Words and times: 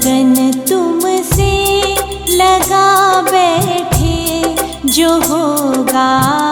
लगन 0.00 0.34
तुमसे 0.68 1.50
लगा 2.36 3.20
बैठे 3.22 4.54
जो 4.92 5.10
होगा 5.22 6.49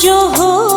जो 0.00 0.14
होगा 0.36 0.69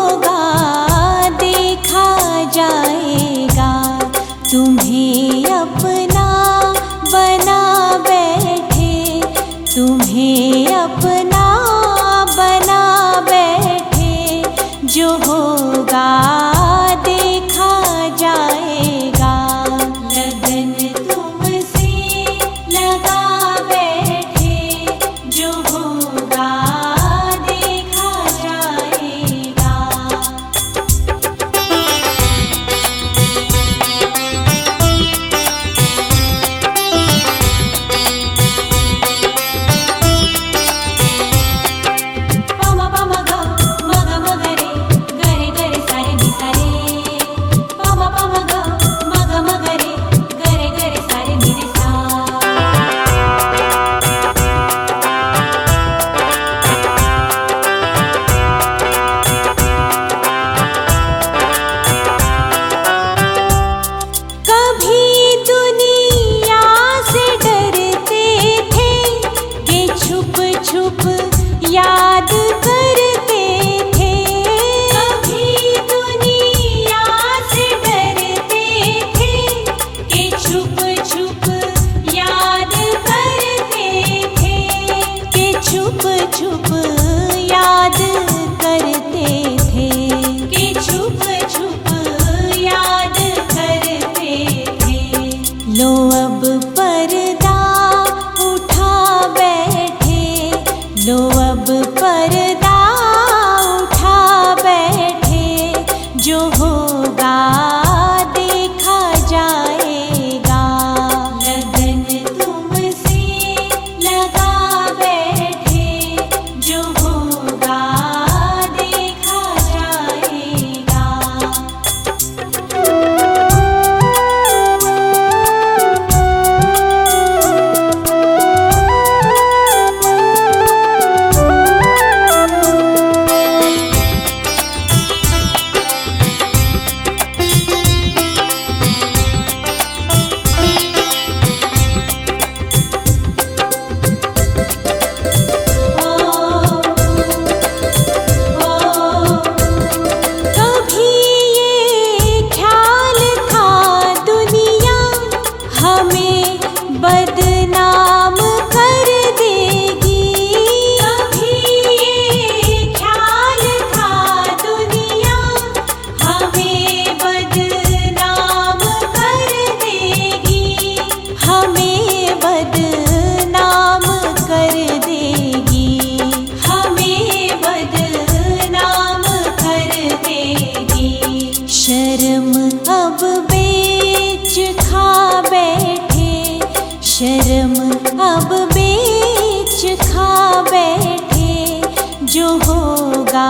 होगा 193.04 193.48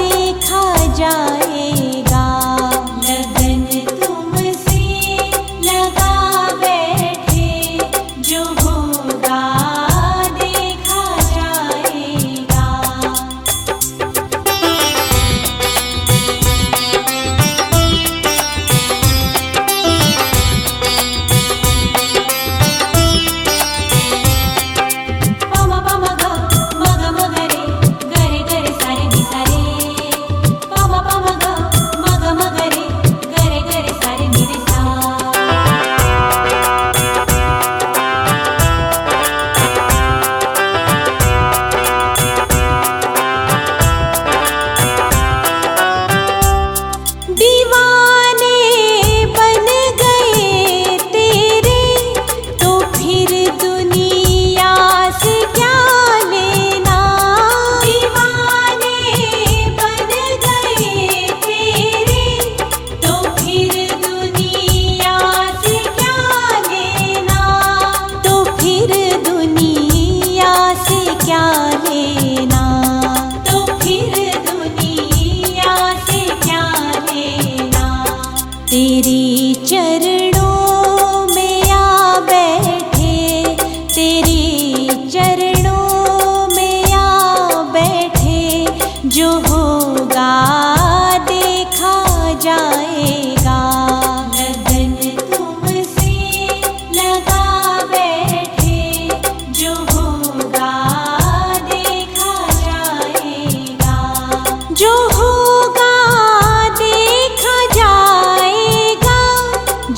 देखा 0.00 0.62
जाएगा 1.00 1.75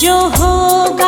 जो 0.00 0.16
होगा 0.38 1.07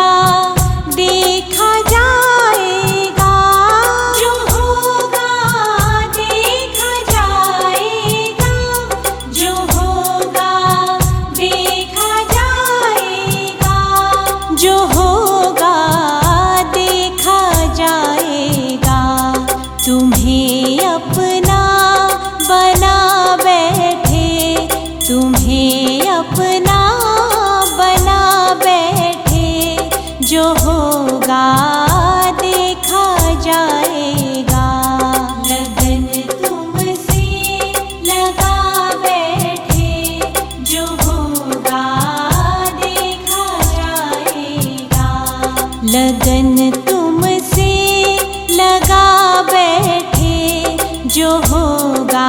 लगन 45.92 46.70
तुमसे 46.88 47.70
लगा 48.50 49.06
बैठे 49.42 50.76
जो 51.14 51.31
होगा 51.48 52.28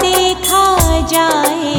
देखा 0.00 0.64
जाए। 1.12 1.73